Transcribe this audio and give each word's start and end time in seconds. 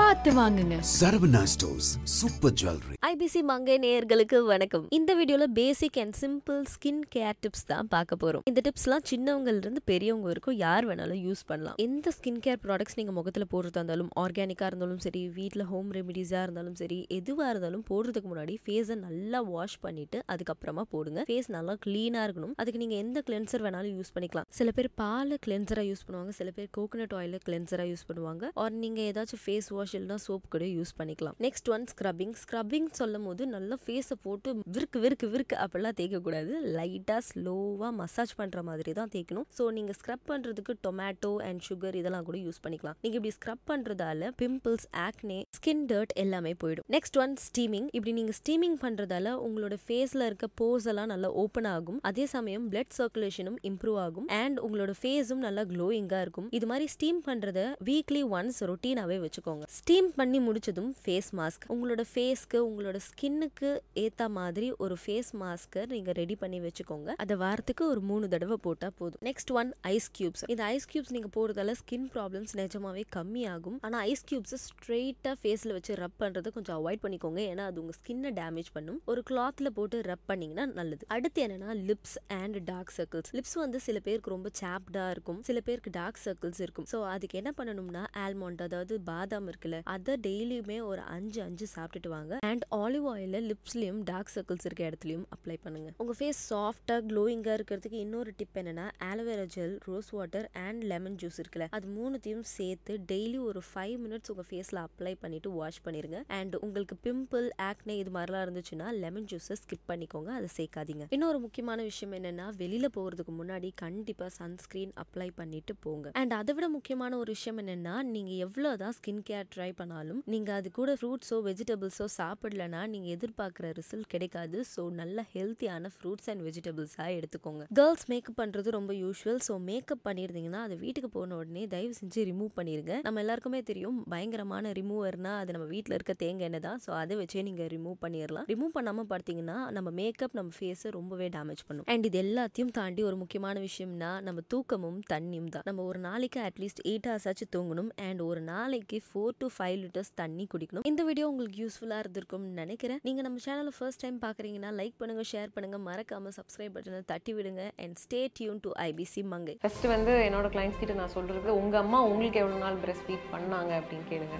பார்த்து 0.00 0.30
வாங்குங்க. 0.38 0.76
Saravana 0.96 1.40
stores 1.52 1.88
super 2.16 2.52
jewellery. 2.60 2.96
IBC 3.08 3.40
Mangai 3.48 3.76
நேயர்களுக்கு 3.84 4.38
வணக்கம். 4.50 4.84
இந்த 4.98 5.10
வீடியோல 5.18 5.46
basic 5.56 5.98
and 6.02 6.16
simple 6.20 6.60
skin 6.72 7.00
care 7.14 7.38
tips 7.44 7.66
தான் 7.70 7.88
பார்க்க 7.94 8.16
போறோம். 8.22 8.42
இந்த 8.50 8.60
டிப்ஸ்லாம் 8.66 9.04
சின்னவங்கல 9.12 9.60
இருந்து 9.62 9.80
பெரியவங்க 9.90 10.26
வரைக்கும் 10.30 10.56
யார் 10.64 10.86
வேணாலும் 10.90 11.22
யூஸ் 11.28 11.42
பண்ணலாம். 11.48 11.78
எந்த 11.86 12.12
ஸ்கின் 12.18 12.38
கேர் 12.44 12.60
ப்ராடக்ட்ஸ் 12.66 12.98
நீங்க 13.00 13.14
முகத்துல 13.18 13.46
போடுறதா 13.54 13.80
இருந்தாலும் 13.80 14.12
ஆர்கானிக்கா 14.24 14.68
இருந்தாலும் 14.72 15.00
சரி 15.06 15.22
வீட்ல 15.38 15.66
ஹோம் 15.72 15.90
ரெமிடிஸா 15.98 16.42
இருந்தாலும் 16.48 16.76
சரி 16.82 16.98
எதுவா 17.18 17.48
இருந்தாலும் 17.54 17.84
போடுறதுக்கு 17.90 18.30
முன்னாடி 18.34 18.56
ஃபேஸை 18.68 18.98
நல்லா 19.06 19.40
வாஷ் 19.54 19.78
பண்ணிட்டு 19.86 20.20
அதுக்கப்புறமா 20.34 20.86
போடுங்க. 20.94 21.26
ஃபேஸ் 21.32 21.50
நல்லா 21.56 21.76
க்ளீனா 21.86 22.22
இருக்கணும். 22.28 22.54
அதுக்கு 22.60 22.82
நீங்க 22.84 22.98
எந்த 23.06 23.24
கிளென்சர் 23.30 23.66
வேணாலும் 23.66 23.96
யூஸ் 23.98 24.14
பண்ணிக்கலாம். 24.18 24.48
சில 24.60 24.76
பேர் 24.78 24.90
பால் 25.04 25.34
கிளென்சரா 25.48 25.86
யூஸ் 25.90 26.06
பண்ணுவாங்க 26.06 26.36
சில 26.40 26.48
பேர் 26.60 26.70
கோகனட் 26.80 27.18
ஆயில் 27.22 27.38
கிளென்சரா 27.48 27.86
யூஸ் 27.92 28.08
பண்ணுவாங்க. 28.12 28.44
ஆர் 28.64 28.80
நீங்க 28.86 29.02
ஏதாச்சும் 29.10 29.44
ஃபேஸ் 29.44 29.70
வாஷ் 29.74 29.86
இல்லைனா 29.96 30.18
சோப் 30.26 30.46
கூட 30.54 30.64
யூஸ் 30.76 30.92
பண்ணிக்கலாம். 31.00 31.36
நெக்ஸ்ட் 31.46 31.70
ஒன் 31.74 31.84
ஸ்க்ரப்பிங் 31.92 32.34
ஸ்க்ரப்பிங் 32.42 32.88
சொல்லும் 33.00 33.26
போது 33.28 33.42
நல்லா 33.54 33.78
ஃபேஸை 33.84 34.16
போட்டு 34.26 34.54
விற்கு 34.76 34.98
விற்கு 35.04 35.26
விற்கு 35.34 35.56
அப்படிலாம் 35.64 35.96
தேய்க்கக்கூடாது. 36.00 36.52
லைட்டாக 36.78 37.22
ஸ்லோவாக 37.30 37.92
மசாஜ் 38.00 38.34
பண்ணுற 38.40 38.62
மாதிரி 38.70 38.92
தான் 39.00 39.12
தேய்க்கணும். 39.14 39.46
ஸோ 39.58 39.64
நீங்கள் 39.78 39.98
ஸ்க்ரப் 40.00 40.24
பண்ணுறதுக்கு 40.32 40.74
டொமேட்டோ 40.86 41.32
அண்ட் 41.48 41.62
சுகர் 41.68 41.98
இதெல்லாம் 42.00 42.26
கூட 42.28 42.38
யூஸ் 42.46 42.62
பண்ணிக்கலாம். 42.64 42.98
நீங்கள் 43.04 43.20
இப்படி 43.20 43.34
ஸ்க்ரப் 43.38 43.64
பண்ணுறதால 43.72 44.30
பிம்பிள்ஸ் 44.42 44.86
ஆக்னே 45.06 45.38
ஸ்கின் 45.58 45.84
டர்ட் 45.92 46.14
எல்லாமே 46.24 46.52
போயிடும். 46.62 46.86
நெக்ஸ்ட் 46.96 47.18
ஒன் 47.22 47.34
ஸ்டீமிங் 47.46 47.88
இப்படி 47.96 48.12
நீங்கள் 48.20 48.38
ஸ்டீமிங் 48.40 48.78
பண்ணுறதால 48.84 49.34
உங்களோட 49.46 49.76
ஃபேஸில் 49.86 50.26
இருக்க 50.28 50.48
போர்ஸ் 50.60 50.88
எல்லாம் 50.92 51.10
நல்லா 51.12 51.30
ஓப்பன் 51.42 51.70
ஆகும். 51.74 51.98
அதே 52.10 52.24
சமயம் 52.34 52.64
பிளட் 52.72 52.94
சர்க்குலேஷனும் 52.98 53.58
இம்ப்ரூவ் 53.70 53.98
ஆகும். 54.06 54.26
அண்ட் 54.42 54.58
உங்களோட 54.66 54.92
ஃபேஸும் 55.00 55.42
நல்லா 55.46 55.62
க்ளோயிங்காக 55.72 56.22
இருக்கும். 56.26 56.48
இது 56.58 56.66
மாதிரி 56.72 56.86
ஸ்டீம் 56.94 57.20
பண்ணுறத 57.28 57.60
வீக்லி 57.88 58.22
ஒன்ஸ் 58.38 58.60
ரொட்டீனாகவே 58.70 59.18
வச்சுக்கோங்க. 59.24 59.64
ஸ்டீம் 59.78 60.06
பண்ணி 60.18 60.38
முடிச்சதும் 60.44 60.92
ஃபேஸ் 61.00 61.28
மாஸ்க் 61.38 61.64
உங்களோட 61.72 62.02
ஃபேஸ்க்கு 62.10 62.58
உங்களோட 62.68 62.98
ஸ்கின்னுக்கு 63.06 63.70
ஏற்ற 64.02 64.22
மாதிரி 64.36 64.68
ஒரு 64.84 64.94
ஃபேஸ் 65.02 65.30
மாஸ்க்கை 65.42 65.82
நீங்கள் 65.92 66.16
ரெடி 66.18 66.36
பண்ணி 66.42 66.58
வச்சுக்கோங்க. 66.64 67.08
அதை 67.22 67.34
வாரத்துக்கு 67.42 67.82
ஒரு 67.92 68.00
மூணு 68.10 68.28
தடவை 68.34 68.56
போட்டால் 68.66 68.94
போதும். 69.00 69.20
நெக்ஸ்ட் 69.28 69.50
ஒன் 69.60 69.70
ஐஸ் 69.92 70.08
கியூப்ஸ் 70.18 70.44
இந்த 70.52 70.62
ஐஸ் 70.74 70.88
கியூப்ஸ் 70.92 71.12
நீங்கள் 71.16 71.32
போடுறதால 71.36 71.74
ஸ்கின் 71.80 72.08
ப்ராப்ளம்ஸ் 72.14 72.54
நிஜமாவே 72.60 73.04
கம்மியாகும். 73.16 73.76
ஆனால் 73.88 74.02
ஐஸ் 74.12 74.24
கியூப்ஸை 74.30 74.58
ஸ்ட்ரெயிட்டாக 74.64 75.34
ஃபேஸில் 75.42 75.74
வச்சு 75.76 75.98
ரப் 76.02 76.16
பண்ணுறதை 76.22 76.52
கொஞ்சம் 76.56 76.76
அவாய்ட் 76.78 77.02
பண்ணிக்கோங்க. 77.04 77.40
ஏன்னா 77.50 77.66
அது 77.72 77.80
உங்கள் 77.82 77.98
ஸ்கின்னை 78.00 78.32
டேமேஜ் 78.40 78.70
பண்ணும். 78.78 78.98
ஒரு 79.12 79.22
கிளாத்தில் 79.30 79.74
போட்டு 79.78 80.00
ரப் 80.10 80.26
பண்ணிங்கன்னா 80.32 80.66
நல்லது. 80.80 81.06
அடுத்து 81.16 81.46
என்னன்னா 81.48 81.70
lips 81.90 82.16
and 82.40 82.58
dark 82.72 82.94
circles 82.98 83.32
lips 83.38 83.56
வந்து 83.64 83.80
சில 83.88 83.98
பேருக்கு 84.08 84.34
ரொம்ப 84.36 84.54
சாப்டாக 84.62 85.14
இருக்கும். 85.16 85.40
சில 85.50 85.58
பேருக்கு 85.68 85.94
டார்க் 86.00 86.24
சர்க்கிள்ஸ் 86.26 86.62
இருக்கும். 86.66 86.88
ஸோ 86.94 87.00
அதுக்கு 87.14 87.40
என்ன 87.42 87.52
பண்ணணும்னா 87.60 88.04
ஆல்மண்ட் 88.26 88.66
அதாவது 88.68 88.94
பாதாம் 89.12 89.46
இருக்குல்ல 89.68 89.94
அதை 89.94 90.14
டெய்லியுமே 90.26 90.78
ஒரு 90.90 91.02
அஞ்சு 91.16 91.42
அஞ்சு 91.42 91.66
சாப்பிட்டுட்டு 91.74 92.08
வாங்க. 92.08 92.38
அண்ட் 92.40 92.64
ஆலிவ் 92.76 93.06
ஆயில 93.14 93.38
லிப்ஸ்லயும் 93.50 94.00
டார்க் 94.10 94.32
சர்க்கிள்ஸ் 94.34 94.66
இருக்க 94.68 94.82
இடத்துலயும் 94.90 95.26
அப்ளை 95.36 95.56
பண்ணுங்க. 95.62 95.90
உங்க 96.02 96.14
ஃபேஸ் 96.18 96.40
சாஃப்டா 96.50 96.96
க்ளோயிங்கா 97.10 97.52
இருக்கிறதுக்கு 97.58 97.98
இன்னொரு 98.04 98.32
டிப் 98.36 98.58
என்னன்னா 98.60 98.86
aloe vera 99.10 99.46
gel 99.56 99.76
rose 99.88 100.10
water 100.10 100.48
and 100.66 100.82
lemon 100.92 101.18
juice 101.22 101.38
இருக்குல்ல 101.42 101.68
அது 101.78 101.88
மூணுத்தையும் 101.98 102.46
சேர்த்து 102.56 102.94
டெய்லி 103.12 103.38
ஒரு 103.48 103.62
ஃபைவ் 103.70 103.96
மினிட்ஸ் 104.04 104.32
உங்க 104.34 104.44
ஃபேஸ்ல 104.50 104.84
அப்ளை 104.88 105.14
பண்ணிட்டு 105.20 105.50
வாஷ் 105.50 105.82
பண்ணிருங்க. 105.84 106.20
அண்ட் 106.38 106.56
உங்களுக்கு 106.66 106.96
பிம்பிள் 107.06 107.48
ஆக்னே 107.68 107.96
இது 108.02 108.12
மாதிரிலாம் 108.18 108.44
இருந்துச்சுன்னா 108.46 108.88
லெமன் 109.02 109.28
ஜூஸை 109.32 109.56
ஸ்கிப் 109.62 109.86
பண்ணிக்கோங்க 109.92 110.30
அதை 110.38 110.48
சேர்க்காதீங்க. 110.58 111.04
இன்னொரு 111.10 111.38
முக்கியமான 111.38 111.82
விஷயம் 111.82 112.14
என்னன்னா 112.18 112.46
வெளியில 112.62 112.86
போகிறதுக்கு 112.96 113.34
முன்னாடி 113.40 113.70
கண்டிப்பா 113.84 114.28
சன்ஸ்கிரீன் 114.40 114.92
அப்ளை 115.02 115.28
பண்ணிட்டு 115.34 115.74
போங்க. 115.80 116.10
அண்ட் 116.20 116.32
அதை 116.40 116.54
விட 116.54 116.68
முக்கியமான 116.68 117.16
ஒரு 117.22 117.32
விஷயம் 117.36 117.58
என்னன்னா 117.62 117.94
நீங்க 118.14 118.32
எவ்வளவுதான் 118.46 118.94
ஸ்கின் 118.98 119.22
கேர் 119.30 119.47
ட்ரை 119.54 119.70
பண்ணாலும் 119.80 120.20
நீங்கள் 120.34 120.56
அது 120.58 120.68
கூட 120.78 120.90
ஃப்ரூட்ஸோ 121.00 121.38
வெஜிடபிள்ஸோ 121.48 122.06
சாப்பிடலனா 122.18 122.82
நீங்கள் 122.94 123.14
எதிர்பார்க்குற 123.16 123.72
ரிசல்ட் 123.80 124.08
கிடைக்காது. 124.14 124.58
ஸோ 124.74 124.84
நல்ல 125.00 125.24
ஹெல்த்தியான 125.34 125.90
ஃப்ரூட்ஸ் 125.94 126.28
அண்ட் 126.32 126.44
வெஜிடபிள்ஸாக 126.48 127.16
எடுத்துக்கோங்க. 127.18 127.64
கேர்ள்ஸ் 127.78 128.06
மேக்கப் 128.12 128.38
பண்ணுறது 128.42 128.76
ரொம்ப 128.78 128.92
யூஸ்வல் 129.02 129.40
ஸோ 129.48 129.56
மேக்கப் 129.70 130.04
பண்ணியிருந்தீங்கன்னா 130.08 130.62
அது 130.68 130.76
வீட்டுக்கு 130.84 131.10
போன 131.16 131.36
உடனே 131.40 131.64
தயவு 131.74 131.94
செஞ்சு 132.00 132.26
ரிமூவ் 132.30 132.52
பண்ணிடுங்க 132.58 132.94
நம்ம 133.06 133.20
எல்லாருக்குமே 133.24 133.62
தெரியும் 133.70 133.98
பயங்கரமான 134.14 134.72
ரிமூவர்னா 134.80 135.34
அது 135.42 135.56
நம்ம 135.56 135.68
வீட்டில் 135.74 135.96
இருக்க 135.98 136.14
தேங்காய் 136.24 136.48
எண்ணெய் 136.48 136.64
தான். 136.66 136.80
ஸோ 136.84 136.90
அதை 137.02 137.16
வச்சே 137.20 137.42
நீங்கள் 137.48 137.70
ரிமூவ் 137.74 137.96
பண்ணிடலாம் 138.04 138.46
ரிமூவ் 138.52 138.72
பண்ணாமல் 138.76 139.08
பார்த்தீங்கன்னா 139.12 139.56
நம்ம 139.76 139.88
மேக்கப் 140.00 140.36
நம்ம 140.38 140.52
ஃபேஸை 140.58 140.90
ரொம்பவே 140.98 141.28
டேமேஜ் 141.36 141.62
பண்ணும். 141.68 141.86
அண்ட் 141.92 142.06
இது 142.10 142.18
எல்லாத்தையும் 142.24 142.72
தாண்டி 142.78 143.02
ஒரு 143.10 143.16
முக்கியமான 143.22 143.56
விஷயம்னா 143.68 144.10
நம்ம 144.28 144.44
தூக்கமும் 144.54 144.98
தண்ணியும் 145.12 145.50
தான். 145.54 145.64
நம்ம 145.68 145.84
ஒரு 145.90 146.00
நாளைக்கு 146.08 146.40
அட்லீஸ்ட் 146.48 146.82
எயிட் 146.90 147.08
ஹவர்ஸ் 147.10 147.28
ஆச்சு 147.32 147.46
தூங்கணும். 147.56 147.90
அண்ட் 148.08 148.22
ஒரு 148.30 148.40
நாளைக்கு 148.52 148.98
ஃபோர் 149.08 149.37
டு 149.42 149.48
ஃபைவ் 149.56 149.76
லிட்டர்ஸ் 149.82 150.12
தண்ணி 150.20 150.46
குடிக்கணும். 150.52 150.86
இந்த 150.90 151.02
வீடியோ 151.08 151.26
உங்களுக்கு 151.32 151.60
யூஸ்ஃபுல்லாக 151.64 152.04
இருந்திருக்கும்னு 152.04 152.52
நினைக்கிறேன். 152.62 153.00
நீங்கள் 153.08 153.26
நம்ம 153.28 153.44
சேனலை 153.46 153.72
ஃபர்ஸ்ட் 153.78 154.02
டைம் 154.04 154.18
பார்க்குறீங்கன்னா 154.26 154.72
லைக் 154.80 154.96
பண்ணுங்க 155.02 155.24
ஷேர் 155.32 155.54
பண்ணுங்க. 155.56 155.78
மறக்காம 155.88 156.32
சப்ஸ்கிரைப் 156.38 156.74
பட்டனை 156.76 157.02
தட்டி 157.12 157.34
விடுங்க. 157.38 157.64
And 157.84 157.98
stay 158.04 158.22
tune 158.38 158.62
to 158.66 158.72
IBC 158.88 159.24
Mangai 159.34 159.56
first 159.64 159.88
வந்து 159.96 160.14
என்னோட 160.28 160.48
கிளைண்ட்ஸ் 160.56 160.80
கிட்ட 160.82 160.96
நான் 161.02 161.14
சொல்றது 161.18 161.58
உங்க 161.62 161.76
அம்மா 161.84 162.00
உங்களுக்கு 162.10 162.40
எவ்வளோ 162.44 162.58
நாள் 162.66 162.80
பிரஸ்ட் 162.84 163.06
ஃபீட் 163.08 163.28
பண்ணாங்க 163.34 163.72
அப்படின்னு 163.80 164.08
கேளுங்க. 164.12 164.38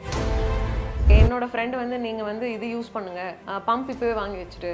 என்னோட 1.18 1.44
ஃப்ரெண்டு 1.50 1.76
வந்து 1.80 1.96
நீங்கள் 2.04 2.26
வந்து 2.28 2.46
இது 2.54 2.66
யூஸ் 2.72 2.90
பண்ணுங்க. 2.94 3.22
பம்ப் 3.68 3.90
இப்போவே 3.92 4.14
வாங்கி 4.18 4.38
வச்சுட்டு. 4.40 4.72